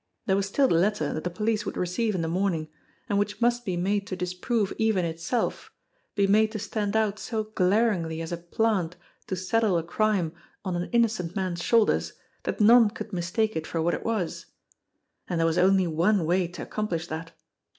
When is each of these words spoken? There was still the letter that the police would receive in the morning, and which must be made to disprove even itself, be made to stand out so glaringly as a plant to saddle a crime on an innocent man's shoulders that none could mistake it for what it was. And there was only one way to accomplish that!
There 0.25 0.35
was 0.35 0.47
still 0.47 0.67
the 0.67 0.73
letter 0.73 1.13
that 1.13 1.23
the 1.23 1.29
police 1.29 1.63
would 1.63 1.77
receive 1.77 2.15
in 2.15 2.23
the 2.23 2.27
morning, 2.27 2.69
and 3.07 3.19
which 3.19 3.39
must 3.39 3.65
be 3.65 3.77
made 3.77 4.07
to 4.07 4.15
disprove 4.15 4.73
even 4.79 5.05
itself, 5.05 5.71
be 6.15 6.25
made 6.25 6.51
to 6.53 6.57
stand 6.57 6.95
out 6.95 7.19
so 7.19 7.43
glaringly 7.43 8.19
as 8.19 8.31
a 8.31 8.37
plant 8.37 8.95
to 9.27 9.35
saddle 9.35 9.77
a 9.77 9.83
crime 9.83 10.33
on 10.65 10.75
an 10.75 10.89
innocent 10.91 11.35
man's 11.35 11.61
shoulders 11.61 12.13
that 12.45 12.59
none 12.59 12.89
could 12.89 13.13
mistake 13.13 13.55
it 13.55 13.67
for 13.67 13.79
what 13.79 13.93
it 13.93 14.03
was. 14.03 14.47
And 15.27 15.39
there 15.39 15.45
was 15.45 15.59
only 15.59 15.85
one 15.85 16.25
way 16.25 16.47
to 16.47 16.63
accomplish 16.63 17.05
that! 17.05 17.33